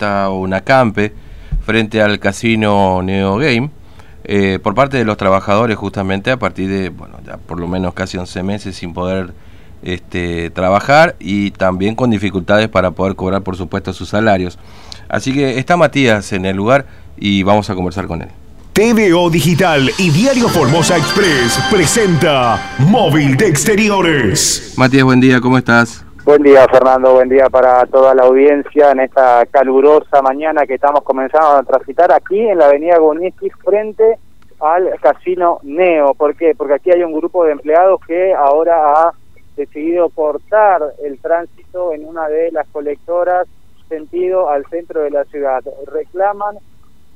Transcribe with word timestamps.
protesta 0.00 0.30
o 0.30 0.40
un 0.40 0.54
acampe 0.54 1.12
frente 1.64 2.00
al 2.00 2.18
casino 2.18 3.02
Neo 3.02 3.36
Game 3.36 3.70
eh, 4.24 4.58
por 4.62 4.74
parte 4.74 4.96
de 4.96 5.04
los 5.04 5.16
trabajadores 5.16 5.76
justamente 5.76 6.30
a 6.30 6.38
partir 6.38 6.68
de, 6.68 6.88
bueno, 6.88 7.18
ya 7.24 7.36
por 7.36 7.60
lo 7.60 7.68
menos 7.68 7.94
casi 7.94 8.18
11 8.18 8.42
meses 8.42 8.76
sin 8.76 8.92
poder 8.92 9.32
este, 9.82 10.50
trabajar 10.50 11.16
y 11.18 11.52
también 11.52 11.94
con 11.94 12.10
dificultades 12.10 12.68
para 12.68 12.90
poder 12.90 13.14
cobrar 13.14 13.42
por 13.42 13.56
supuesto 13.56 13.92
sus 13.92 14.08
salarios. 14.08 14.58
Así 15.08 15.32
que 15.32 15.58
está 15.58 15.76
Matías 15.76 16.32
en 16.32 16.44
el 16.44 16.56
lugar 16.56 16.86
y 17.16 17.42
vamos 17.42 17.68
a 17.70 17.74
conversar 17.74 18.06
con 18.06 18.22
él. 18.22 18.28
TVO 18.72 19.28
Digital 19.30 19.90
y 19.98 20.10
Diario 20.10 20.48
Formosa 20.48 20.96
Express 20.96 21.58
presenta 21.70 22.74
Móvil 22.78 23.36
de 23.36 23.48
Exteriores. 23.48 24.74
Matías, 24.76 25.04
buen 25.04 25.20
día, 25.20 25.40
¿cómo 25.40 25.58
estás? 25.58 26.04
Buen 26.22 26.42
día, 26.42 26.66
Fernando. 26.70 27.14
Buen 27.14 27.30
día 27.30 27.48
para 27.48 27.86
toda 27.86 28.14
la 28.14 28.24
audiencia 28.24 28.90
en 28.90 29.00
esta 29.00 29.46
calurosa 29.46 30.20
mañana 30.20 30.66
que 30.66 30.74
estamos 30.74 31.02
comenzando 31.02 31.48
a 31.48 31.62
transitar 31.62 32.12
aquí 32.12 32.38
en 32.38 32.58
la 32.58 32.66
avenida 32.66 32.98
Goniski 32.98 33.48
frente 33.48 34.18
al 34.60 34.90
Casino 35.00 35.60
Neo. 35.62 36.12
¿Por 36.14 36.36
qué? 36.36 36.54
Porque 36.54 36.74
aquí 36.74 36.90
hay 36.90 37.02
un 37.02 37.14
grupo 37.14 37.44
de 37.44 37.52
empleados 37.52 38.00
que 38.06 38.34
ahora 38.34 38.92
ha 38.92 39.12
decidido 39.56 40.10
cortar 40.10 40.92
el 41.02 41.18
tránsito 41.20 41.94
en 41.94 42.06
una 42.06 42.28
de 42.28 42.52
las 42.52 42.68
colectoras 42.68 43.48
sentido 43.88 44.50
al 44.50 44.66
centro 44.66 45.00
de 45.00 45.10
la 45.10 45.24
ciudad. 45.24 45.64
Reclaman 45.86 46.58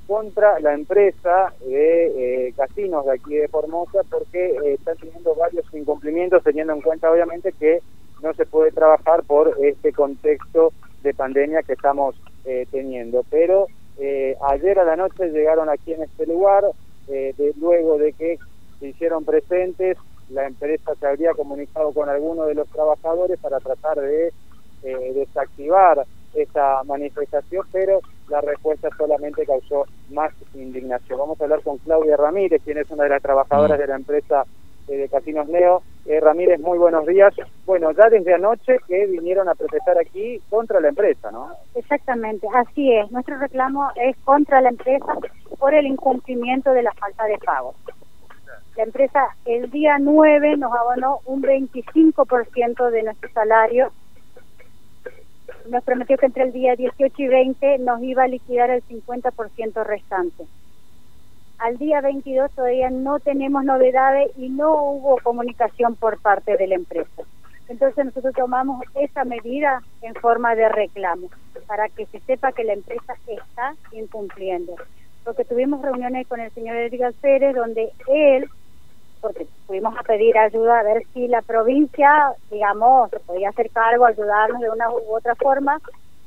contra 0.06 0.58
la 0.60 0.72
empresa 0.72 1.52
de 1.60 2.46
eh, 2.46 2.54
casinos 2.56 3.04
de 3.04 3.12
aquí 3.12 3.34
de 3.34 3.48
Formosa 3.48 4.00
porque 4.10 4.46
eh, 4.46 4.74
están 4.74 4.96
teniendo 4.96 5.34
varios 5.34 5.64
incumplimientos 5.74 6.42
teniendo 6.42 6.72
en 6.72 6.80
cuenta 6.80 7.10
obviamente 7.10 7.52
que 7.52 7.80
no 8.24 8.32
se 8.34 8.46
puede 8.46 8.72
trabajar 8.72 9.22
por 9.22 9.54
este 9.62 9.92
contexto 9.92 10.72
de 11.02 11.12
pandemia 11.12 11.62
que 11.62 11.74
estamos 11.74 12.16
eh, 12.46 12.66
teniendo. 12.72 13.22
Pero 13.30 13.66
eh, 13.98 14.34
ayer 14.48 14.78
a 14.78 14.84
la 14.84 14.96
noche 14.96 15.28
llegaron 15.28 15.68
aquí 15.68 15.92
en 15.92 16.02
este 16.02 16.26
lugar, 16.26 16.64
eh, 17.08 17.34
de, 17.36 17.52
luego 17.60 17.98
de 17.98 18.14
que 18.14 18.38
se 18.80 18.88
hicieron 18.88 19.24
presentes, 19.24 19.98
la 20.30 20.46
empresa 20.46 20.94
se 20.98 21.06
habría 21.06 21.34
comunicado 21.34 21.92
con 21.92 22.08
algunos 22.08 22.46
de 22.46 22.54
los 22.54 22.68
trabajadores 22.70 23.38
para 23.38 23.60
tratar 23.60 24.00
de 24.00 24.32
desactivar 25.14 26.04
esta 26.34 26.82
manifestación, 26.84 27.66
pero 27.72 28.00
la 28.28 28.42
respuesta 28.42 28.90
solamente 28.98 29.46
causó 29.46 29.86
más 30.10 30.30
indignación. 30.54 31.18
Vamos 31.18 31.40
a 31.40 31.44
hablar 31.44 31.62
con 31.62 31.78
Claudia 31.78 32.18
Ramírez, 32.18 32.60
quien 32.62 32.76
es 32.76 32.90
una 32.90 33.04
de 33.04 33.10
las 33.10 33.22
trabajadoras 33.22 33.78
mm. 33.78 33.80
de 33.80 33.86
la 33.86 33.96
empresa 33.96 34.44
de 34.86 35.08
Casinos 35.08 35.48
Neo. 35.48 35.82
Eh, 36.06 36.20
Ramírez, 36.20 36.60
muy 36.60 36.76
buenos 36.76 37.06
días. 37.06 37.32
Bueno, 37.64 37.90
ya 37.92 38.10
desde 38.10 38.34
anoche 38.34 38.76
que 38.86 39.06
vinieron 39.06 39.48
a 39.48 39.54
protestar 39.54 39.98
aquí 39.98 40.40
contra 40.50 40.80
la 40.80 40.88
empresa, 40.88 41.30
¿no? 41.30 41.48
Exactamente, 41.74 42.46
así 42.54 42.92
es. 42.92 43.10
Nuestro 43.10 43.38
reclamo 43.38 43.90
es 43.96 44.16
contra 44.18 44.60
la 44.60 44.68
empresa 44.68 45.06
por 45.58 45.72
el 45.72 45.86
incumplimiento 45.86 46.72
de 46.72 46.82
la 46.82 46.92
falta 46.92 47.24
de 47.24 47.38
pago. 47.38 47.74
La 48.76 48.82
empresa 48.82 49.28
el 49.46 49.70
día 49.70 49.98
9 49.98 50.56
nos 50.58 50.72
abonó 50.72 51.20
un 51.24 51.42
25% 51.42 52.90
de 52.90 53.02
nuestro 53.04 53.30
salario. 53.32 53.92
Nos 55.70 55.82
prometió 55.84 56.18
que 56.18 56.26
entre 56.26 56.42
el 56.42 56.52
día 56.52 56.76
18 56.76 57.14
y 57.16 57.28
20 57.28 57.78
nos 57.78 58.02
iba 58.02 58.24
a 58.24 58.28
liquidar 58.28 58.70
el 58.70 58.82
50% 58.82 59.84
restante 59.84 60.44
al 61.58 61.78
día 61.78 62.00
22 62.00 62.50
todavía 62.52 62.90
no 62.90 63.20
tenemos 63.20 63.64
novedades 63.64 64.30
y 64.36 64.48
no 64.48 64.74
hubo 64.74 65.18
comunicación 65.22 65.94
por 65.96 66.20
parte 66.20 66.56
de 66.56 66.66
la 66.66 66.74
empresa. 66.74 67.22
Entonces 67.68 68.04
nosotros 68.04 68.34
tomamos 68.34 68.84
esa 68.94 69.24
medida 69.24 69.82
en 70.02 70.14
forma 70.14 70.54
de 70.54 70.68
reclamo 70.68 71.28
para 71.66 71.88
que 71.88 72.06
se 72.06 72.20
sepa 72.20 72.52
que 72.52 72.64
la 72.64 72.74
empresa 72.74 73.14
está 73.26 73.74
incumpliendo. 73.92 74.74
Porque 75.24 75.44
tuvimos 75.44 75.80
reuniones 75.80 76.26
con 76.26 76.40
el 76.40 76.50
señor 76.52 76.76
Edgar 76.76 77.14
Pérez 77.14 77.54
donde 77.54 77.90
él, 78.08 78.48
porque 79.22 79.46
fuimos 79.66 79.96
a 79.96 80.02
pedir 80.02 80.36
ayuda 80.36 80.80
a 80.80 80.82
ver 80.82 81.02
si 81.14 81.28
la 81.28 81.40
provincia, 81.40 82.34
digamos, 82.50 83.10
podía 83.26 83.48
hacer 83.48 83.70
cargo, 83.70 84.04
ayudarnos 84.04 84.60
de 84.60 84.68
una 84.68 84.90
u 84.90 85.16
otra 85.16 85.34
forma, 85.34 85.80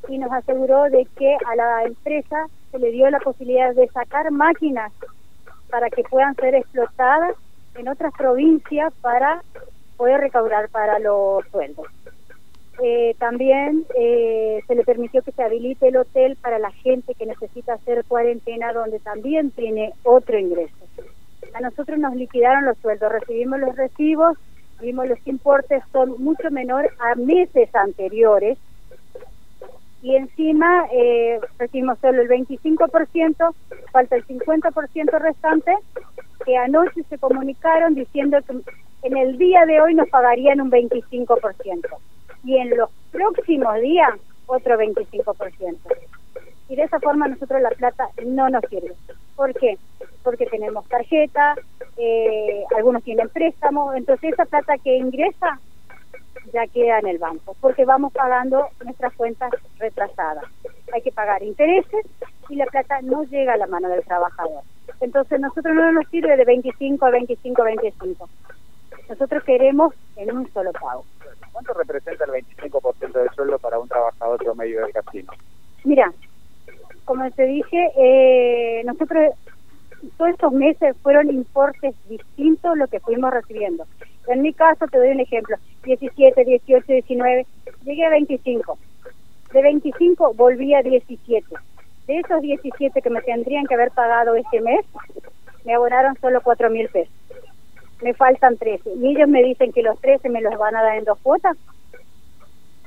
y 0.08 0.18
nos 0.18 0.32
aseguró 0.32 0.90
de 0.90 1.06
que 1.18 1.38
a 1.46 1.56
la 1.56 1.84
empresa 1.84 2.48
se 2.72 2.80
le 2.80 2.92
dio 2.92 3.10
la 3.12 3.20
posibilidad 3.20 3.76
de 3.76 3.88
sacar 3.90 4.32
máquinas 4.32 4.92
para 5.70 5.90
que 5.90 6.04
puedan 6.04 6.36
ser 6.36 6.56
explotadas 6.56 7.36
en 7.76 7.88
otras 7.88 8.14
provincias 8.18 8.94
para 9.02 9.44
poder 9.98 10.22
recaudar 10.22 10.70
para 10.70 11.00
los 11.00 11.46
sueldos. 11.52 11.88
Eh, 12.84 13.16
también 13.18 13.86
eh, 13.98 14.62
se 14.68 14.76
le 14.76 14.84
permitió 14.84 15.24
que 15.24 15.32
se 15.32 15.44
habilite 15.44 15.88
el 15.88 15.98
hotel 15.98 16.38
para 16.40 16.60
la 16.60 16.72
gente 16.72 17.16
que 17.16 17.26
necesita 17.26 17.74
hacer 17.74 18.06
cuarentena, 18.06 18.72
donde 18.72 19.00
también 19.00 19.50
tiene 19.52 19.94
otro 20.04 20.38
ingreso. 20.38 20.76
A 21.54 21.62
nosotros 21.62 21.98
nos 21.98 22.16
liquidaron 22.16 22.66
los 22.66 22.78
sueldos, 22.78 23.12
recibimos 23.12 23.60
los 23.60 23.76
recibos, 23.76 24.38
vimos 24.80 25.08
los 25.08 25.26
importes 25.26 25.82
son 25.92 26.22
mucho 26.22 26.52
menor 26.52 26.90
a 27.00 27.16
meses 27.16 27.74
anteriores 27.74 28.60
y 30.08 30.16
encima 30.16 30.88
eh, 30.94 31.38
recibimos 31.60 32.00
solo 32.00 32.22
el 32.22 32.30
25%, 32.30 33.56
falta 33.92 34.16
el 34.16 34.26
50% 34.26 35.20
restante, 35.20 35.76
que 36.46 36.56
anoche 36.56 37.04
se 37.10 37.18
comunicaron 37.18 37.94
diciendo 37.94 38.38
que 38.48 38.62
en 39.06 39.18
el 39.18 39.38
día 39.38 39.66
de 39.66 39.82
hoy 39.82 39.96
nos 39.96 40.08
pagarían 40.08 40.62
un 40.62 40.72
25% 40.72 41.82
y 42.46 42.56
en 42.56 42.78
los 42.78 42.90
próximos 43.12 43.82
días 43.82 44.12
otro 44.46 44.78
25%. 44.80 45.78
Y 46.70 46.76
de 46.78 46.84
esa 46.84 47.02
forma 47.02 47.28
nosotros 47.28 47.62
la 47.62 47.72
plata 47.72 48.08
no 48.26 48.48
nos 48.48 48.64
sirve. 48.70 48.94
¿Por 49.36 49.54
qué? 49.56 49.78
Porque 50.24 50.46
tenemos 50.46 50.88
tarjeta, 50.88 51.56
eh, 51.98 52.64
algunos 52.78 53.04
tienen 53.04 53.28
préstamos, 53.28 53.94
entonces 53.98 54.32
esa 54.32 54.46
plata 54.46 54.78
que 54.82 54.96
ingresa 54.96 55.60
ya 56.54 56.68
queda 56.68 57.00
en 57.00 57.08
el 57.08 57.18
banco, 57.18 57.56
porque 57.60 57.86
vamos 57.86 58.14
pagando 58.14 58.68
nuestras 58.84 59.14
cuentas 59.14 59.52
retrasadas. 59.78 60.46
Hay 60.94 61.02
que 61.02 61.12
pagar 61.12 61.44
intereses 61.44 62.06
y 62.50 62.56
la 62.56 62.66
plata 62.66 63.02
no 63.02 63.24
llega 63.24 63.54
a 63.54 63.58
la 63.58 63.68
mano 63.68 63.90
del 63.90 64.04
trabajador. 64.04 64.64
Entonces 65.02 65.40
nosotros 65.40 65.76
no 65.76 65.92
nos 65.92 66.08
sirve 66.10 66.38
de 66.38 66.46
25 66.46 67.06
a 67.06 67.10
25 67.12 67.62
a 67.62 67.66
25. 67.66 68.30
Nosotros 69.10 69.44
queremos 69.44 69.94
en 70.16 70.36
un 70.36 70.52
solo 70.52 70.72
pago. 70.74 71.06
¿Cuánto 71.52 71.74
representa 71.74 72.26
el 72.26 72.32
25% 72.32 73.12
del 73.12 73.30
sueldo 73.32 73.60
para 73.60 73.80
un 73.80 73.88
trabajador 73.88 74.44
promedio 74.44 74.82
del 74.82 74.94
casino? 74.94 75.34
Mira, 75.84 76.12
como 77.06 77.30
te 77.32 77.46
dije, 77.46 77.92
eh, 77.98 78.84
nosotros 78.86 79.34
todos 80.18 80.32
estos 80.32 80.52
meses 80.54 80.96
fueron 81.02 81.30
importes 81.30 81.96
distintos 82.08 82.78
lo 82.78 82.88
que 82.88 83.00
fuimos 83.00 83.32
recibiendo. 83.32 83.86
En 84.28 84.42
mi 84.42 84.54
caso, 84.54 84.86
te 84.88 84.98
doy 84.98 85.10
un 85.10 85.22
ejemplo, 85.22 85.56
17, 85.88 86.44
18, 86.44 86.86
19, 86.86 87.46
llegué 87.86 88.06
a 88.06 88.10
25. 88.10 88.78
De 89.54 89.62
25 89.62 90.34
volví 90.34 90.74
a 90.74 90.82
17. 90.82 91.46
De 92.08 92.20
esos 92.20 92.42
17 92.42 93.02
que 93.02 93.10
me 93.10 93.22
tendrían 93.22 93.66
que 93.66 93.76
haber 93.76 93.92
pagado 93.92 94.36
este 94.36 94.60
mes, 94.62 94.86
me 95.66 95.74
abonaron 95.74 96.16
solo 96.20 96.42
4 96.42 96.70
mil 96.70 96.90
pesos. 96.90 97.14
Me 98.02 98.14
faltan 98.14 98.58
13. 98.58 98.96
Y 98.96 99.16
ellos 99.16 99.30
me 99.30 99.42
dicen 99.44 99.72
que 99.72 99.82
los 99.82 100.00
13 100.02 100.30
me 100.30 100.42
los 100.42 100.58
van 100.58 100.76
a 100.76 100.84
dar 100.84 100.98
en 100.98 101.06
dos 101.06 101.18
cuotas. 101.20 101.58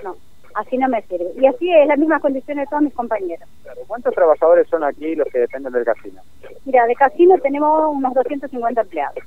No, 0.05 0.17
así 0.55 0.77
no 0.77 0.89
me 0.89 1.03
sirve. 1.03 1.33
Y 1.41 1.47
así 1.47 1.73
es 1.73 1.87
la 1.87 1.97
misma 1.97 2.21
condición 2.21 2.59
de 2.59 2.67
todos 2.67 2.83
mis 2.83 2.95
compañeros. 2.95 3.49
¿Cuántos 3.87 4.15
trabajadores 4.15 4.69
son 4.69 4.85
aquí 4.85 5.15
los 5.15 5.27
que 5.29 5.41
dependen 5.41 5.73
del 5.73 5.85
casino? 5.85 6.21
Mira, 6.67 6.87
de 6.87 6.95
casino 6.95 7.37
tenemos 7.39 7.95
unos 7.95 8.15
250 8.15 8.81
empleados. 8.83 9.25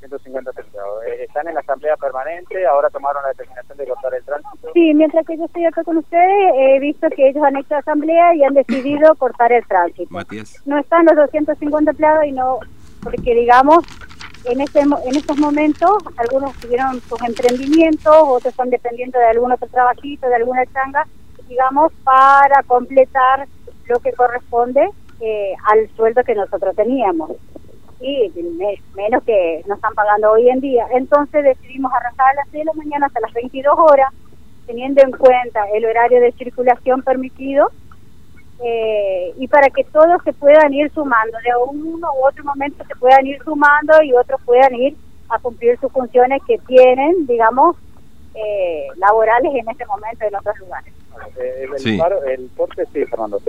150 0.00 0.50
eh, 0.50 1.24
Están 1.24 1.48
en 1.48 1.54
la 1.54 1.60
asamblea 1.60 1.96
permanente, 1.96 2.66
ahora 2.66 2.90
tomaron 2.90 3.22
la 3.22 3.30
determinación 3.30 3.78
de 3.78 3.86
cortar 3.86 4.14
el 4.14 4.24
tránsito. 4.24 4.70
Sí, 4.72 4.94
mientras 4.94 5.26
que 5.26 5.36
yo 5.36 5.44
estoy 5.44 5.64
acá 5.64 5.84
con 5.84 5.96
ustedes, 5.98 6.52
he 6.54 6.80
visto 6.80 7.08
que 7.10 7.28
ellos 7.28 7.42
han 7.44 7.56
hecho 7.56 7.76
asamblea 7.76 8.34
y 8.34 8.44
han 8.44 8.54
decidido 8.54 9.14
cortar 9.16 9.52
el 9.52 9.66
tránsito. 9.66 10.08
Matías. 10.10 10.62
No 10.66 10.78
están 10.78 11.06
los 11.06 11.16
250 11.16 11.90
empleados 11.90 12.24
y 12.24 12.32
no, 12.32 12.58
porque 13.02 13.34
digamos, 13.34 13.84
en, 14.44 14.60
este, 14.60 14.80
en 14.80 15.16
estos 15.16 15.38
momentos 15.38 15.96
algunos 16.16 16.52
tuvieron 16.58 17.00
sus 17.00 17.20
emprendimientos, 17.22 18.14
otros 18.14 18.52
están 18.52 18.70
dependiendo 18.70 19.18
de 19.18 19.26
algún 19.26 19.52
otro 19.52 19.68
trabajito, 19.68 20.28
de 20.28 20.36
alguna 20.36 20.64
changa, 20.66 21.06
digamos, 21.48 21.92
para 22.04 22.62
completar 22.64 23.46
lo 23.86 23.98
que 24.00 24.12
corresponde 24.12 24.88
eh, 25.20 25.54
al 25.64 25.88
sueldo 25.96 26.22
que 26.24 26.34
nosotros 26.34 26.74
teníamos 26.76 27.32
y 28.00 28.30
menos 28.94 29.22
que 29.24 29.62
nos 29.66 29.78
están 29.78 29.94
pagando 29.94 30.32
hoy 30.32 30.48
en 30.48 30.60
día. 30.60 30.86
Entonces 30.92 31.44
decidimos 31.44 31.92
arrancar 31.92 32.28
a 32.32 32.34
las 32.34 32.48
6 32.50 32.64
de 32.64 32.64
la 32.64 32.72
mañana 32.72 33.06
hasta 33.06 33.20
las 33.20 33.32
22 33.32 33.74
horas, 33.78 34.12
teniendo 34.66 35.02
en 35.02 35.12
cuenta 35.12 35.64
el 35.74 35.84
horario 35.84 36.20
de 36.20 36.32
circulación 36.32 37.02
permitido, 37.02 37.70
eh, 38.64 39.34
y 39.38 39.48
para 39.48 39.68
que 39.68 39.84
todos 39.84 40.22
se 40.24 40.32
puedan 40.32 40.72
ir 40.72 40.90
sumando, 40.92 41.36
de 41.38 41.50
uno 41.70 42.08
u 42.18 42.26
otro 42.26 42.44
momento 42.44 42.84
se 42.86 42.96
puedan 42.96 43.26
ir 43.26 43.42
sumando 43.42 44.02
y 44.02 44.14
otros 44.14 44.40
puedan 44.44 44.74
ir 44.74 44.96
a 45.28 45.38
cumplir 45.38 45.78
sus 45.78 45.92
funciones 45.92 46.40
que 46.46 46.58
tienen, 46.66 47.26
digamos, 47.26 47.76
eh, 48.36 48.86
laborales 48.98 49.52
en 49.54 49.68
este 49.68 49.86
momento 49.86 50.24
en 50.28 50.34
otros 50.34 50.58
lugares. 50.58 50.92
Eh, 51.40 51.66
el, 51.72 51.78
Sí. 51.78 51.96
paro- 51.96 52.22
el 52.24 52.48
sí, 52.92 53.04
Fernando. 53.06 53.40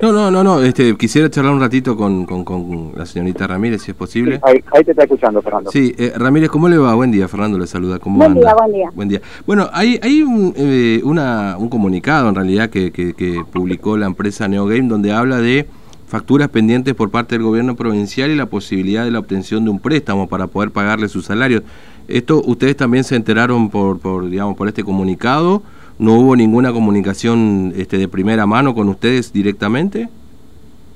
No, 0.00 0.12
no, 0.12 0.30
no, 0.30 0.44
no, 0.44 0.60
este, 0.62 0.94
quisiera 0.96 1.30
charlar 1.30 1.54
un 1.54 1.60
ratito 1.60 1.96
con, 1.96 2.26
con, 2.26 2.44
con 2.44 2.92
la 2.94 3.06
señorita 3.06 3.46
Ramírez, 3.46 3.82
si 3.82 3.92
es 3.92 3.96
posible. 3.96 4.40
Ahí, 4.42 4.62
ahí 4.72 4.84
te 4.84 4.90
está 4.90 5.04
escuchando, 5.04 5.40
Fernando. 5.40 5.70
Sí, 5.70 5.94
eh, 5.96 6.12
Ramírez, 6.16 6.50
¿cómo 6.50 6.68
le 6.68 6.76
va? 6.76 6.94
Buen 6.94 7.10
día, 7.10 7.26
Fernando 7.26 7.58
le 7.58 7.66
saluda. 7.66 7.98
¿Cómo 7.98 8.18
Buen 8.18 8.32
anda? 8.32 8.40
día, 8.42 8.54
buen 8.54 8.72
día. 8.72 8.90
Buen 8.94 9.08
día. 9.08 9.20
Bueno, 9.46 9.70
hay, 9.72 9.98
hay 10.02 10.22
un, 10.22 10.52
eh, 10.56 11.00
una, 11.04 11.56
un 11.58 11.68
comunicado 11.70 12.28
en 12.28 12.34
realidad 12.34 12.68
que, 12.68 12.92
que, 12.92 13.14
que 13.14 13.42
publicó 13.50 13.96
la 13.96 14.06
empresa 14.06 14.46
NeoGame 14.46 14.88
donde 14.88 15.12
habla 15.12 15.38
de 15.38 15.66
facturas 16.06 16.48
pendientes 16.50 16.94
por 16.94 17.10
parte 17.10 17.34
del 17.36 17.42
gobierno 17.44 17.74
provincial 17.74 18.30
y 18.30 18.36
la 18.36 18.46
posibilidad 18.46 19.04
de 19.04 19.10
la 19.10 19.18
obtención 19.20 19.64
de 19.64 19.70
un 19.70 19.80
préstamo 19.80 20.28
para 20.28 20.46
poder 20.46 20.70
pagarle 20.70 21.08
sus 21.08 21.24
salarios. 21.24 21.62
¿Esto 22.08 22.42
ustedes 22.44 22.76
también 22.76 23.04
se 23.04 23.16
enteraron 23.16 23.70
por, 23.70 23.98
por 23.98 24.28
digamos, 24.28 24.56
por 24.56 24.68
este 24.68 24.84
comunicado? 24.84 25.62
¿No 25.98 26.14
hubo 26.14 26.36
ninguna 26.36 26.72
comunicación 26.72 27.72
este, 27.76 27.98
de 27.98 28.08
primera 28.08 28.46
mano 28.46 28.74
con 28.74 28.88
ustedes 28.88 29.32
directamente? 29.32 30.08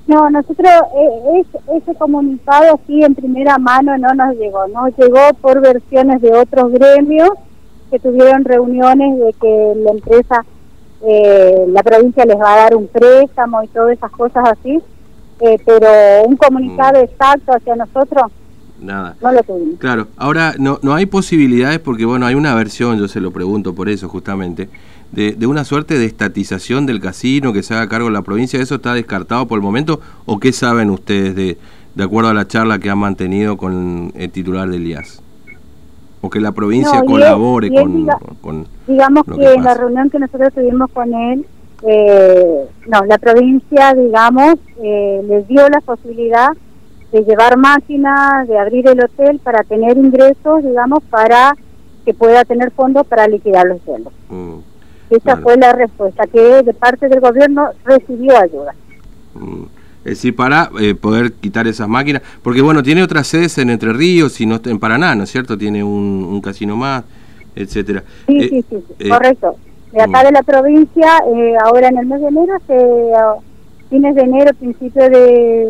No, 0.07 0.29
nosotros 0.29 0.67
eh, 0.67 1.41
es- 1.41 1.81
ese 1.83 1.95
comunicado 1.95 2.75
así 2.75 3.03
en 3.03 3.15
primera 3.15 3.57
mano 3.57 3.97
no 3.97 4.13
nos 4.13 4.35
llegó, 4.37 4.67
nos 4.67 4.95
llegó 4.97 5.19
por 5.41 5.61
versiones 5.61 6.21
de 6.21 6.31
otros 6.31 6.71
gremios 6.73 7.29
que 7.91 7.99
tuvieron 7.99 8.43
reuniones 8.43 9.19
de 9.19 9.33
que 9.39 9.73
la 9.83 9.91
empresa, 9.91 10.45
eh, 11.07 11.65
la 11.69 11.81
provincia 11.83 12.25
les 12.25 12.37
va 12.37 12.53
a 12.53 12.57
dar 12.57 12.75
un 12.75 12.87
préstamo 12.87 13.63
y 13.63 13.67
todas 13.67 13.93
esas 13.97 14.11
cosas 14.11 14.43
así, 14.49 14.79
eh, 15.41 15.57
pero 15.65 15.87
un 16.27 16.35
comunicado 16.37 16.99
exacto 16.99 17.53
hacia 17.53 17.75
nosotros 17.75 18.31
Nada. 18.81 19.15
no 19.21 19.31
lo 19.31 19.43
tuvimos. 19.43 19.79
Claro, 19.79 20.07
ahora 20.17 20.53
no, 20.57 20.79
no 20.81 20.93
hay 20.95 21.05
posibilidades 21.05 21.79
porque, 21.79 22.05
bueno, 22.05 22.25
hay 22.25 22.35
una 22.35 22.55
versión, 22.55 22.97
yo 22.97 23.07
se 23.07 23.19
lo 23.21 23.31
pregunto 23.31 23.73
por 23.75 23.89
eso 23.89 24.07
justamente, 24.09 24.69
de, 25.11 25.33
de 25.33 25.47
una 25.47 25.63
suerte 25.65 25.97
de 25.97 26.05
estatización 26.05 26.85
del 26.85 26.99
casino 27.01 27.51
que 27.51 27.63
se 27.63 27.73
haga 27.73 27.89
cargo 27.89 28.07
de 28.07 28.13
la 28.13 28.21
provincia. 28.21 28.61
¿Eso 28.61 28.75
está 28.75 28.93
descartado 28.93 29.47
por 29.47 29.57
el 29.57 29.63
momento 29.63 29.99
o 30.25 30.39
qué 30.39 30.51
saben 30.53 30.89
ustedes 30.89 31.35
de, 31.35 31.57
de 31.95 32.03
acuerdo 32.03 32.29
a 32.29 32.33
la 32.33 32.47
charla 32.47 32.79
que 32.79 32.89
han 32.89 32.99
mantenido 32.99 33.57
con 33.57 34.11
el 34.15 34.29
titular 34.31 34.69
del 34.69 34.85
IAS? 34.87 35.21
O 36.21 36.29
que 36.29 36.39
la 36.39 36.51
provincia 36.51 36.91
No, 36.93 36.95
y 36.99 36.99
él- 36.99 37.05
colabore 37.11 37.67
él 37.67 37.73
con, 37.75 38.05
diga- 38.05 38.19
con... 38.41 38.67
Digamos 38.87 39.23
que, 39.25 39.35
que 39.35 39.53
en 39.53 39.63
la 39.63 39.73
reunión 39.73 40.09
que 40.09 40.19
nosotros 40.19 40.53
tuvimos 40.53 40.91
con 40.91 41.13
él, 41.13 41.45
eh, 41.87 42.65
no, 42.87 43.05
la 43.05 43.17
provincia, 43.17 43.93
digamos, 43.93 44.55
eh, 44.83 45.21
les 45.27 45.47
dio 45.47 45.67
la 45.69 45.79
posibilidad 45.81 46.49
de 47.11 47.23
llevar 47.23 47.57
máquinas, 47.57 48.47
de 48.47 48.57
abrir 48.57 48.87
el 48.87 49.03
hotel 49.03 49.39
para 49.39 49.63
tener 49.63 49.97
ingresos, 49.97 50.63
digamos, 50.63 51.03
para 51.09 51.55
que 52.05 52.13
pueda 52.13 52.43
tener 52.45 52.71
fondos 52.71 53.05
para 53.07 53.27
liquidar 53.27 53.65
los 53.67 53.81
sueldos. 53.81 54.13
mm, 54.29 54.55
Esa 55.09 55.37
fue 55.37 55.57
la 55.57 55.73
respuesta, 55.73 56.27
que 56.27 56.61
de 56.63 56.73
parte 56.73 57.07
del 57.09 57.19
gobierno 57.19 57.69
recibió 57.83 58.37
ayuda. 58.37 58.73
mm. 59.33 59.63
Es 60.05 60.11
decir, 60.11 60.33
para 60.33 60.69
eh, 60.79 60.95
poder 60.95 61.33
quitar 61.33 61.67
esas 61.67 61.87
máquinas, 61.89 62.21
porque 62.41 62.61
bueno, 62.61 62.81
tiene 62.81 63.03
otras 63.03 63.27
sedes 63.27 63.57
en 63.57 63.69
Entre 63.69 63.91
Ríos 63.91 64.39
y 64.39 64.45
no 64.45 64.59
en 64.63 64.79
Paraná, 64.79 65.13
¿no 65.13 65.23
es 65.23 65.29
cierto? 65.29 65.57
Tiene 65.57 65.83
un, 65.83 66.25
un 66.31 66.41
casino 66.41 66.77
más, 66.77 67.03
etcétera. 67.53 68.03
Sí, 68.25 68.37
Eh, 68.39 68.47
sí, 68.49 68.65
sí, 68.69 68.77
sí, 68.87 68.93
eh, 68.99 69.09
correcto. 69.09 69.55
De 69.91 70.01
acá 70.01 70.21
mm. 70.21 70.25
de 70.27 70.31
la 70.31 70.43
provincia, 70.43 71.07
eh, 71.35 71.53
ahora 71.65 71.89
en 71.89 71.97
el 71.97 72.05
mes 72.05 72.21
de 72.21 72.27
enero, 72.27 72.53
se, 72.65 73.11
fines 73.89 74.15
de 74.15 74.21
enero, 74.21 74.51
principio 74.53 75.09
de 75.09 75.69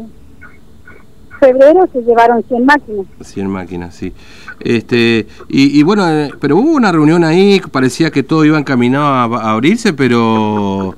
febrero, 1.40 1.88
se 1.92 2.02
llevaron 2.02 2.44
100 2.48 2.66
máquinas. 2.66 3.06
100 3.22 3.48
máquinas, 3.50 3.96
sí. 3.96 4.14
Este, 4.60 5.26
y, 5.48 5.80
y 5.80 5.84
bueno, 5.84 6.08
eh, 6.10 6.32
pero 6.40 6.58
hubo 6.58 6.72
una 6.74 6.92
reunión 6.92 7.24
ahí, 7.24 7.62
parecía 7.72 8.12
que 8.12 8.24
todo 8.24 8.44
iba 8.46 8.58
encaminado 8.60 9.06
a, 9.38 9.52
abrirse, 9.52 9.94
pero 9.94 10.96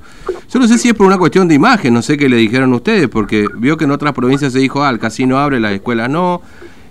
yo 0.50 0.58
no 0.58 0.66
sé 0.66 0.78
si 0.78 0.88
es 0.88 0.94
por 0.94 1.06
una 1.06 1.16
cuestión 1.18 1.46
de 1.48 1.54
imagen, 1.54 1.94
no 1.94 2.02
sé 2.02 2.16
qué 2.18 2.28
le 2.28 2.36
dijeron 2.36 2.72
ustedes, 2.74 3.08
porque 3.08 3.46
vio 3.56 3.76
que 3.76 3.84
en 3.84 3.92
otras 3.92 4.12
provincias 4.14 4.52
se 4.52 4.58
dijo, 4.58 4.82
ah, 4.82 4.90
el 4.90 4.98
casino 4.98 5.38
abre, 5.38 5.60
las 5.60 5.72
escuelas 5.72 6.10
no, 6.10 6.42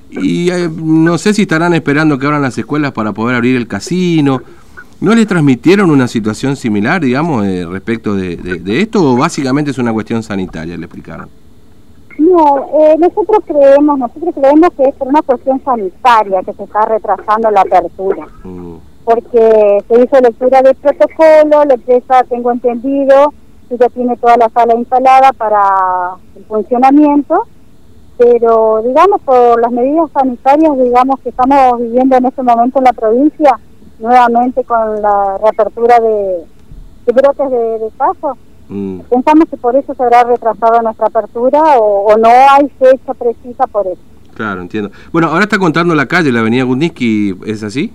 y 0.09 0.49
eh, 0.49 0.69
no 0.73 1.17
sé 1.17 1.33
si 1.33 1.43
estarán 1.43 1.73
esperando 1.73 2.17
que 2.17 2.25
abran 2.25 2.41
las 2.41 2.57
escuelas 2.57 2.91
para 2.93 3.11
poder 3.11 3.35
abrir 3.35 3.55
el 3.55 3.67
casino. 3.67 4.41
¿No 5.01 5.15
les 5.15 5.25
transmitieron 5.25 5.89
una 5.89 6.07
situación 6.07 6.55
similar, 6.55 7.01
digamos, 7.01 7.45
eh, 7.47 7.65
respecto 7.65 8.13
de- 8.15 8.35
de 8.37 8.81
esto, 8.81 9.03
o 9.03 9.17
básicamente 9.17 9.71
es 9.71 9.77
una 9.79 9.91
cuestión 9.91 10.21
sanitaria, 10.21 10.77
le 10.77 10.85
explicaron? 10.85 11.27
No, 12.19 12.69
eh, 12.79 12.95
nosotros 12.99 13.39
creemos, 13.45 13.99
nosotros 13.99 14.35
creemos 14.35 14.69
que 14.77 14.83
es 14.83 14.95
por 14.95 15.07
una 15.07 15.21
cuestión 15.21 15.61
sanitaria 15.63 16.41
que 16.43 16.53
se 16.53 16.63
está 16.63 16.85
retrasando 16.85 17.51
la 17.51 17.61
apertura. 17.61 18.27
Mm, 18.43 18.75
porque 19.03 19.83
se 19.87 20.03
hizo 20.03 20.21
lectura 20.21 20.61
del 20.61 20.75
protocolo, 20.75 21.65
la 21.65 21.73
empresa, 21.73 22.23
tengo 22.29 22.51
entendido, 22.51 23.33
que 23.67 23.77
ya 23.77 23.89
tiene 23.89 24.15
toda 24.17 24.37
la 24.37 24.49
sala 24.49 24.75
instalada 24.75 25.31
para 25.33 26.15
el 26.35 26.45
funcionamiento, 26.45 27.47
pero 28.17 28.81
digamos 28.83 29.21
por 29.21 29.59
las 29.59 29.71
medidas 29.71 30.11
sanitarias, 30.11 30.77
digamos 30.77 31.19
que 31.21 31.29
estamos 31.29 31.79
viviendo 31.79 32.17
en 32.17 32.25
este 32.25 32.43
momento 32.43 32.79
en 32.79 32.85
la 32.85 32.93
provincia, 32.93 33.59
nuevamente 33.99 34.63
con 34.63 35.01
la 35.01 35.37
reapertura 35.37 35.99
de, 35.99 36.45
de 37.05 37.13
brotes 37.13 37.49
de, 37.49 37.79
de 37.79 37.89
casos, 37.97 38.37
mm. 38.71 38.99
pensamos 39.09 39.45
que 39.49 39.57
por 39.57 39.75
eso 39.75 39.93
se 39.93 40.03
habrá 40.03 40.23
retrasado 40.23 40.81
nuestra 40.81 41.07
apertura 41.07 41.77
o, 41.77 42.07
o 42.07 42.17
no 42.17 42.29
hay 42.29 42.69
fecha 42.79 43.13
precisa 43.13 43.67
por 43.67 43.85
eso. 43.87 44.01
Claro, 44.33 44.61
entiendo. 44.61 44.89
Bueno, 45.11 45.27
ahora 45.27 45.43
está 45.43 45.59
contando 45.59 45.93
la 45.93 46.07
calle, 46.07 46.31
la 46.31 46.39
avenida 46.39 46.63
Gundinski, 46.63 47.35
¿es 47.45 47.63
así? 47.63 47.93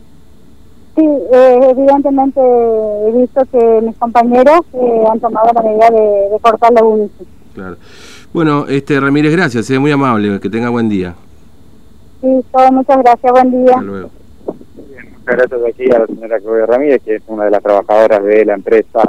Sí, 0.95 1.05
eh, 1.05 1.59
evidentemente 1.71 2.41
he 2.41 3.13
visto 3.13 3.43
que 3.51 3.81
mis 3.83 3.97
compañeros 3.97 4.61
eh, 4.73 5.05
han 5.11 5.21
tomado 5.21 5.51
la 5.53 5.63
medida 5.63 5.91
de, 5.91 6.31
de 6.31 6.39
cortar 6.41 6.73
la 6.73 6.85
UNICI. 6.85 7.27
Claro. 7.55 7.77
Bueno, 8.33 8.67
este 8.69 9.01
Ramírez, 9.01 9.33
gracias, 9.33 9.69
es 9.69 9.81
muy 9.81 9.91
amable, 9.91 10.41
que 10.41 10.49
tenga 10.49 10.69
buen 10.69 10.89
día. 10.89 11.15
Sí, 12.21 12.45
todo, 12.53 12.73
muchas 12.73 12.99
gracias, 12.99 13.33
buen 13.33 13.51
día. 13.51 13.73
Hasta 13.73 13.83
luego. 13.83 14.11
Muchas 14.47 15.37
gracias 15.37 15.61
aquí 15.69 15.91
a 15.91 15.99
la 15.99 16.07
señora 16.07 16.41
Claudia 16.41 16.67
Ramírez, 16.67 17.03
que 17.03 17.17
es 17.17 17.23
una 17.27 17.45
de 17.45 17.51
las 17.51 17.63
trabajadoras 17.63 18.23
de 18.25 18.45
la 18.45 18.55
empresa 18.55 19.01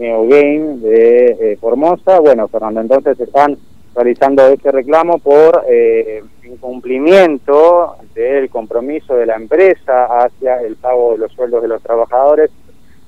NeoGame 0.00 0.78
de 0.78 1.26
eh, 1.40 1.56
Formosa. 1.60 2.18
Bueno, 2.20 2.48
Fernando, 2.48 2.80
entonces 2.80 3.20
están 3.20 3.56
realizando 3.94 4.46
este 4.48 4.72
reclamo 4.72 5.18
por 5.18 5.64
eh, 5.68 6.22
incumplimiento 6.42 7.96
del 8.14 8.48
compromiso 8.48 9.14
de 9.14 9.26
la 9.26 9.36
empresa 9.36 10.06
hacia 10.06 10.62
el 10.62 10.76
pago 10.76 11.12
de 11.12 11.18
los 11.18 11.32
sueldos 11.32 11.62
de 11.62 11.68
los 11.68 11.82
trabajadores, 11.82 12.50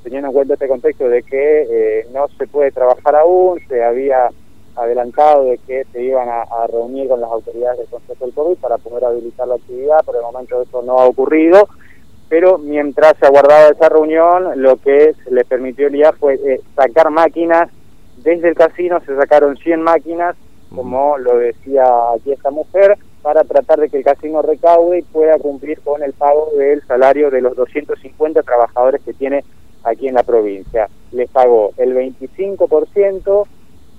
teniendo 0.02 0.28
en 0.28 0.34
cuenta 0.34 0.54
este 0.54 0.68
contexto 0.68 1.08
de 1.08 1.22
que 1.22 1.66
eh, 1.70 2.06
no 2.12 2.28
se 2.36 2.46
puede 2.46 2.70
trabajar 2.72 3.16
aún, 3.16 3.58
se 3.68 3.82
había 3.82 4.28
adelantado 4.76 5.44
de 5.44 5.58
que 5.58 5.84
se 5.92 6.02
iban 6.02 6.28
a, 6.28 6.66
reunir 6.66 7.08
con 7.08 7.20
las 7.20 7.30
autoridades 7.30 7.78
del 7.78 7.88
Consejo 7.88 8.24
del 8.24 8.34
COVID 8.34 8.56
para 8.56 8.78
poder 8.78 9.04
habilitar 9.04 9.46
la 9.46 9.56
actividad, 9.56 10.04
por 10.04 10.16
el 10.16 10.22
momento 10.22 10.62
eso 10.62 10.82
no 10.82 10.98
ha 10.98 11.04
ocurrido, 11.04 11.68
pero 12.32 12.56
mientras 12.56 13.14
se 13.18 13.26
aguardaba 13.26 13.68
esa 13.68 13.90
reunión, 13.90 14.52
lo 14.62 14.78
que 14.78 15.12
se 15.22 15.30
le 15.30 15.44
permitió 15.44 15.88
el 15.88 15.96
IA 15.96 16.14
fue 16.14 16.36
eh, 16.36 16.62
sacar 16.74 17.10
máquinas. 17.10 17.68
Desde 18.24 18.48
el 18.48 18.54
casino, 18.54 19.00
se 19.04 19.14
sacaron 19.14 19.58
100 19.58 19.82
máquinas, 19.82 20.34
como 20.74 21.18
lo 21.18 21.36
decía 21.36 21.84
aquí 22.16 22.32
esta 22.32 22.50
mujer, 22.50 22.96
para 23.20 23.44
tratar 23.44 23.80
de 23.80 23.90
que 23.90 23.98
el 23.98 24.04
casino 24.04 24.40
recaude 24.40 25.00
y 25.00 25.02
pueda 25.02 25.38
cumplir 25.40 25.82
con 25.82 26.02
el 26.02 26.14
pago 26.14 26.48
del 26.56 26.80
salario 26.86 27.30
de 27.30 27.42
los 27.42 27.54
250 27.54 28.42
trabajadores 28.42 29.02
que 29.02 29.12
tiene 29.12 29.44
aquí 29.84 30.08
en 30.08 30.14
la 30.14 30.22
provincia. 30.22 30.88
Les 31.10 31.28
pagó 31.28 31.72
el 31.76 31.94
25%, 31.94 33.46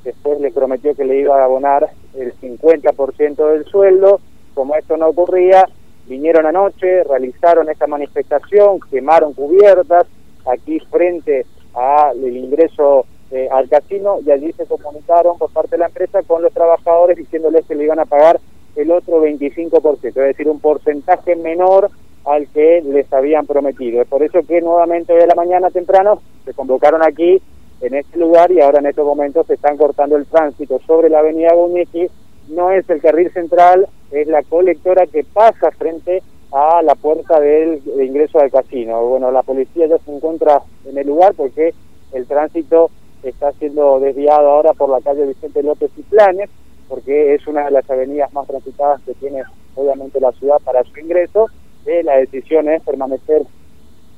después 0.06 0.40
le 0.40 0.50
prometió 0.50 0.96
que 0.96 1.06
le 1.06 1.20
iba 1.20 1.40
a 1.40 1.46
abonar 1.46 1.88
el 2.16 2.34
50% 2.34 3.52
del 3.52 3.66
sueldo, 3.66 4.22
como 4.56 4.76
esto 4.76 4.98
no 4.98 5.10
ocurría, 5.10 5.68
vinieron 6.08 6.46
anoche, 6.46 7.04
realizaron 7.04 7.70
esta 7.70 7.88
manifestación, 7.88 8.80
quemaron 8.92 9.34
cubiertas 9.34 10.06
aquí 10.46 10.80
frente 10.92 11.46
al 11.74 12.18
ingreso 12.26 13.06
eh, 13.32 13.48
al 13.52 13.68
casino 13.68 14.20
y 14.24 14.30
allí 14.30 14.52
se 14.54 14.66
comunicaron 14.66 15.38
por 15.40 15.52
parte 15.52 15.72
de 15.72 15.80
la 15.80 15.88
empresa 15.88 16.22
con 16.22 16.44
los 16.44 16.54
trabajadores 16.54 17.18
diciéndoles 17.18 17.66
que 17.66 17.74
le 17.74 17.86
iban 17.86 18.00
a 18.00 18.06
pagar 18.06 18.40
el 18.76 18.92
otro 18.92 19.24
25%, 19.24 20.04
es 20.04 20.14
decir, 20.14 20.48
un 20.48 20.60
porcentaje 20.60 21.36
menor 21.36 21.90
al 22.26 22.48
que 22.48 22.82
les 22.82 23.12
habían 23.12 23.46
prometido. 23.46 24.02
Es 24.02 24.08
por 24.08 24.24
eso 24.24 24.42
que 24.48 24.62
nuevamente 24.62 25.14
de 25.14 25.28
la 25.28 25.36
mañana 25.36 25.70
temprano 25.70 26.22
se 26.46 26.54
convocaron 26.54 27.04
aquí 27.04 27.42
en 27.82 27.96
este 27.96 28.18
lugar 28.18 28.52
y 28.52 28.62
ahora 28.62 28.80
en 28.80 28.86
estos 28.86 29.06
momentos 29.06 29.46
se 29.48 29.56
están 29.56 29.78
cortando 29.78 30.16
el 30.16 30.26
tránsito 30.26 30.80
sobre 30.86 31.10
la 31.10 31.20
avenida 31.20 31.54
Gunichi. 31.54 32.08
No 32.50 32.72
es 32.72 32.90
el 32.90 33.02
carril 33.02 33.32
central, 33.32 33.88
es 34.12 34.28
la 34.28 34.44
colectora 34.44 35.08
que 35.08 35.24
pasa 35.24 35.72
frente 35.72 36.22
a 36.52 36.82
la 36.84 36.96
puerta 36.96 37.40
del 37.40 37.84
de 37.84 38.06
ingreso 38.06 38.40
al 38.40 38.52
casino. 38.52 39.06
Bueno, 39.08 39.32
la 39.32 39.44
policía 39.44 39.88
ya 39.88 39.98
se 40.00 40.14
encuentra 40.14 40.62
en 40.86 40.98
el 40.98 41.08
lugar 41.08 41.34
porque 41.36 41.74
el 42.12 42.28
tránsito 42.28 42.92
está 43.24 43.52
siendo 43.54 44.00
desviado 44.00 44.50
ahora 44.50 44.74
por 44.74 44.90
la 44.90 45.02
calle 45.02 45.26
Vicente 45.26 45.64
López 45.64 45.92
y 45.98 46.02
Planes, 46.04 46.50
porque 46.90 47.34
es 47.34 47.48
una 47.48 47.66
de 47.66 47.72
las 47.72 47.90
avenidas 47.90 48.32
más 48.34 48.46
transitadas 48.46 49.02
que 49.02 49.14
tiene 49.16 49.44
obviamente 49.76 50.20
la 50.20 50.32
ciudad 50.34 50.60
para 50.64 50.84
su 50.84 51.00
ingreso. 51.00 51.48
La 51.86 52.18
decisión 52.18 52.70
es 52.70 52.84
permanecer 52.84 53.42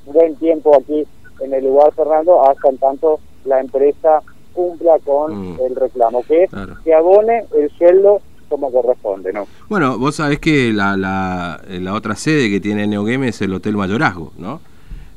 buen 0.06 0.36
tiempo 0.36 0.76
aquí 0.76 1.06
en 1.40 1.54
el 1.54 1.64
lugar, 1.64 1.94
Fernando, 1.94 2.48
hasta 2.48 2.70
en 2.70 2.78
tanto 2.78 3.20
la 3.46 3.60
empresa 3.60 4.22
cumpla 4.56 4.94
con 5.04 5.54
Mm. 5.54 5.58
el 5.68 5.76
reclamo, 5.76 6.24
que 6.24 6.46
es 6.46 6.50
Claro. 6.50 6.78
que 6.84 6.94
abone 6.94 7.44
el 7.56 7.70
sueldo 7.78 8.22
como 8.50 8.72
corresponde, 8.72 9.34
¿no? 9.34 9.48
Bueno, 9.70 9.98
vos 10.00 10.16
sabés 10.16 10.40
que 10.40 10.72
la, 10.72 10.96
la, 10.96 11.62
la 11.68 11.94
otra 11.94 12.16
sede 12.16 12.50
que 12.50 12.60
tiene 12.60 12.88
Neogame 12.88 13.28
es 13.30 13.42
el 13.42 13.54
Hotel 13.54 13.76
Mayorazgo, 13.76 14.32
¿no? 14.38 14.62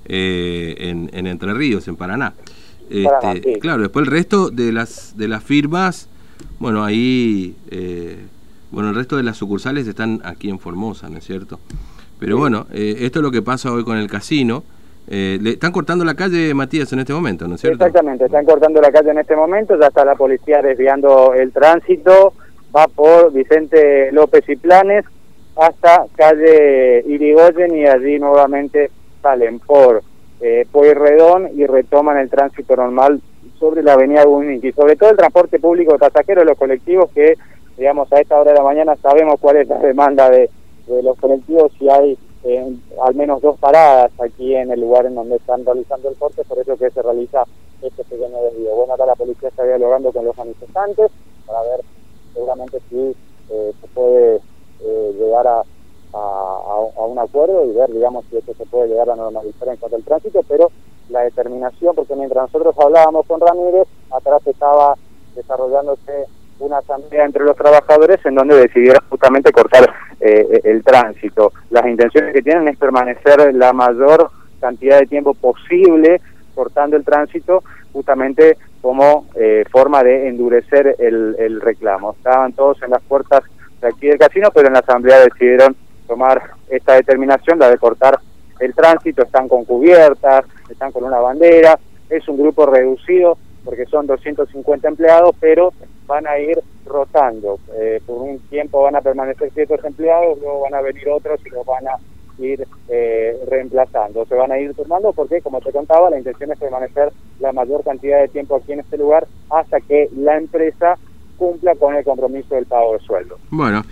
Eh, 0.06 0.74
en, 0.78 1.10
en 1.12 1.26
Entre 1.26 1.52
Ríos, 1.54 1.86
en 1.88 1.96
Paraná. 1.96 2.32
Paraná, 3.04 3.32
Este, 3.34 3.54
sí. 3.54 3.60
Claro, 3.60 3.82
después 3.82 4.06
el 4.06 4.10
resto 4.12 4.48
de 4.50 4.72
las 4.72 5.14
de 5.16 5.28
las 5.28 5.42
firmas, 5.44 6.08
bueno, 6.58 6.82
ahí, 6.84 7.54
eh, 7.70 8.16
bueno, 8.70 8.88
el 8.88 8.94
resto 8.94 9.16
de 9.18 9.22
las 9.22 9.36
sucursales 9.36 9.86
están 9.86 10.20
aquí 10.24 10.48
en 10.48 10.58
Formosa, 10.58 11.08
¿no 11.10 11.18
es 11.18 11.24
cierto? 11.24 11.60
Pero 12.18 12.38
bueno, 12.38 12.66
eh, 12.72 12.96
esto 13.00 13.18
es 13.18 13.22
lo 13.22 13.30
que 13.30 13.42
pasa 13.42 13.70
hoy 13.70 13.84
con 13.84 13.98
el 13.98 14.08
casino. 14.08 14.64
Eh, 15.10 15.38
le 15.40 15.50
están 15.50 15.72
cortando 15.72 16.04
la 16.04 16.14
calle, 16.14 16.52
Matías, 16.52 16.92
en 16.92 16.98
este 16.98 17.14
momento, 17.14 17.48
¿no 17.48 17.54
es 17.54 17.62
cierto? 17.62 17.82
Exactamente, 17.82 18.26
están 18.26 18.44
cortando 18.44 18.78
la 18.80 18.92
calle 18.92 19.10
en 19.10 19.18
este 19.18 19.34
momento, 19.34 19.78
ya 19.80 19.86
está 19.86 20.04
la 20.04 20.14
policía 20.14 20.60
desviando 20.60 21.32
el 21.32 21.50
tránsito, 21.50 22.34
va 22.76 22.86
por 22.88 23.32
Vicente 23.32 24.12
López 24.12 24.46
y 24.48 24.56
Planes 24.56 25.06
hasta 25.56 26.04
calle 26.14 27.02
Irigoyen 27.06 27.74
y 27.74 27.86
allí 27.86 28.18
nuevamente 28.18 28.90
salen 29.22 29.60
por 29.60 30.02
eh, 30.40 30.66
Pueyrredón 30.70 31.48
y 31.56 31.64
retoman 31.64 32.18
el 32.18 32.28
tránsito 32.28 32.76
normal 32.76 33.22
sobre 33.58 33.82
la 33.82 33.94
avenida 33.94 34.26
Buniki, 34.26 34.72
sobre 34.72 34.96
todo 34.96 35.10
el 35.10 35.16
transporte 35.16 35.58
público 35.58 35.92
de 35.92 35.98
pasajeros, 35.98 36.44
los 36.44 36.58
colectivos 36.58 37.10
que, 37.14 37.34
digamos, 37.78 38.12
a 38.12 38.20
esta 38.20 38.38
hora 38.38 38.52
de 38.52 38.58
la 38.58 38.64
mañana 38.64 38.94
sabemos 38.96 39.40
cuál 39.40 39.56
es 39.56 39.68
la 39.68 39.78
demanda 39.78 40.28
de, 40.28 40.50
de 40.86 41.02
los 41.02 41.18
colectivos 41.18 41.72
y 41.80 41.88
hay 41.88 42.18
eh, 42.44 42.76
al 43.02 43.14
menos 43.14 43.40
dos 43.42 43.58
paradas 43.58 44.12
aquí 44.20 44.54
en 44.54 44.70
el 44.70 44.80
lugar 44.80 45.06
en 45.06 45.14
donde 45.14 45.36
están 45.36 45.64
realizando 45.64 46.08
el 46.08 46.16
corte, 46.16 46.44
por 46.44 46.58
eso 46.58 46.76
que 46.76 46.90
se 46.90 47.02
realiza 47.02 47.44
este 47.82 48.04
pequeño 48.04 48.42
desvío. 48.42 48.74
Bueno, 48.76 48.94
acá 48.94 49.06
la 49.06 49.14
policía 49.16 49.48
está 49.48 49.64
dialogando 49.64 50.12
con 50.12 50.24
los 50.24 50.36
manifestantes 50.36 51.10
para 51.46 51.62
ver 51.62 51.80
seguramente 52.34 52.80
si 52.88 53.16
eh, 53.50 53.72
se 53.80 53.86
puede 53.88 54.36
eh, 54.80 55.12
llegar 55.18 55.46
a, 55.46 55.60
a- 56.12 56.90
a 56.96 57.04
un 57.06 57.18
acuerdo 57.18 57.64
y 57.64 57.72
ver, 57.72 57.90
digamos, 57.92 58.24
si 58.30 58.36
esto 58.36 58.54
se 58.54 58.66
puede 58.66 58.88
llegar 58.88 59.10
a 59.10 59.16
normalizar 59.16 59.68
en 59.68 59.76
cuanto 59.76 59.96
al 59.96 60.04
tránsito, 60.04 60.40
pero 60.48 60.70
la 61.08 61.22
determinación, 61.22 61.94
porque 61.94 62.14
mientras 62.16 62.44
nosotros 62.52 62.74
hablábamos 62.78 63.26
con 63.26 63.40
Ramírez, 63.40 63.88
atrás 64.10 64.46
estaba 64.46 64.94
desarrollándose 65.34 66.26
una 66.58 66.78
asamblea 66.78 67.24
entre 67.24 67.44
los 67.44 67.56
trabajadores 67.56 68.18
en 68.24 68.34
donde 68.34 68.56
decidieron 68.56 69.02
justamente 69.08 69.52
cortar 69.52 69.92
eh, 70.20 70.60
el 70.64 70.82
tránsito. 70.82 71.52
Las 71.70 71.86
intenciones 71.86 72.34
que 72.34 72.42
tienen 72.42 72.68
es 72.68 72.76
permanecer 72.76 73.54
la 73.54 73.72
mayor 73.72 74.30
cantidad 74.60 74.98
de 74.98 75.06
tiempo 75.06 75.34
posible 75.34 76.20
cortando 76.54 76.96
el 76.96 77.04
tránsito 77.04 77.62
justamente 77.92 78.58
como 78.80 79.26
eh, 79.34 79.64
forma 79.70 80.02
de 80.02 80.28
endurecer 80.28 80.96
el, 80.98 81.36
el 81.38 81.60
reclamo. 81.60 82.12
Estaban 82.12 82.52
todos 82.52 82.82
en 82.82 82.90
las 82.90 83.02
puertas 83.02 83.42
de 83.80 83.88
aquí 83.88 84.08
del 84.08 84.18
casino, 84.18 84.50
pero 84.52 84.66
en 84.66 84.74
la 84.74 84.80
asamblea 84.80 85.20
decidieron 85.20 85.76
tomar 86.06 86.42
esta 86.68 86.94
determinación, 86.94 87.58
la 87.58 87.70
de 87.70 87.78
cortar 87.78 88.18
el 88.60 88.74
tránsito, 88.74 89.22
están 89.22 89.48
con 89.48 89.64
cubiertas, 89.64 90.44
están 90.68 90.90
con 90.90 91.04
una 91.04 91.18
bandera, 91.18 91.78
es 92.10 92.26
un 92.28 92.38
grupo 92.38 92.66
reducido 92.66 93.38
porque 93.64 93.86
son 93.86 94.06
250 94.06 94.88
empleados, 94.88 95.34
pero 95.40 95.72
van 96.06 96.26
a 96.26 96.38
ir 96.38 96.58
rotando. 96.86 97.58
Eh, 97.78 98.00
por 98.06 98.22
un 98.22 98.38
tiempo 98.48 98.82
van 98.82 98.96
a 98.96 99.00
permanecer 99.00 99.50
ciertos 99.52 99.84
empleados, 99.84 100.38
luego 100.40 100.60
van 100.60 100.74
a 100.74 100.80
venir 100.80 101.08
otros 101.08 101.40
y 101.44 101.50
los 101.50 101.64
van 101.66 101.86
a 101.86 101.96
ir 102.42 102.66
eh, 102.88 103.36
reemplazando. 103.48 104.24
Se 104.26 104.34
van 104.34 104.52
a 104.52 104.58
ir 104.58 104.74
formando 104.74 105.12
porque, 105.12 105.40
como 105.42 105.60
te 105.60 105.72
contaba, 105.72 106.10
la 106.10 106.18
intención 106.18 106.52
es 106.52 106.58
permanecer 106.58 107.12
la 107.40 107.52
mayor 107.52 107.84
cantidad 107.84 108.20
de 108.20 108.28
tiempo 108.28 108.56
aquí 108.56 108.72
en 108.72 108.80
este 108.80 108.96
lugar 108.96 109.26
hasta 109.50 109.80
que 109.80 110.08
la 110.16 110.36
empresa 110.36 110.96
cumpla 111.36 111.74
con 111.76 111.94
el 111.94 112.04
compromiso 112.04 112.54
del 112.54 112.66
pago 112.66 112.94
de 112.94 113.00
sueldo. 113.00 113.38
Bueno, 113.50 113.84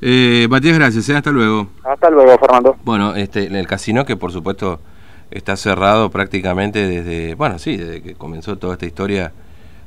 eh, 0.00 0.46
Matías, 0.48 0.78
gracias, 0.78 1.08
¿eh? 1.08 1.16
hasta 1.16 1.30
luego. 1.30 1.68
Hasta 1.82 2.10
luego, 2.10 2.38
Fernando. 2.38 2.76
Bueno, 2.84 3.14
este, 3.16 3.46
el 3.46 3.66
casino 3.66 4.04
que 4.04 4.16
por 4.16 4.30
supuesto 4.30 4.80
está 5.32 5.56
cerrado 5.56 6.10
prácticamente 6.10 6.86
desde, 6.86 7.34
bueno, 7.34 7.58
sí, 7.58 7.76
desde 7.76 8.02
que 8.02 8.14
comenzó 8.14 8.56
toda 8.58 8.74
esta 8.74 8.86
historia 8.86 9.32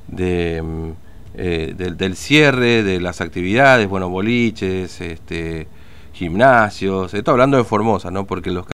de, 0.08 0.62
mm, 0.62 0.90
eh, 1.36 1.74
del, 1.78 1.98
del 1.98 2.16
cierre 2.16 2.84
de 2.84 3.02
las 3.02 3.22
actividades, 3.22 3.88
bueno, 3.88 4.10
boliches, 4.10 5.02
este, 5.02 5.68
gimnasios, 6.14 7.14
estoy 7.14 7.32
hablando 7.34 7.58
de 7.58 7.66
Formosa, 7.66 8.10
¿no? 8.10 8.26
Porque 8.26 8.52
los 8.52 8.64